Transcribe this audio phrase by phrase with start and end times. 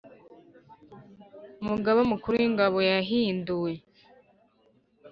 [1.61, 3.71] Umugaba Mukuru wingabo yahinduwe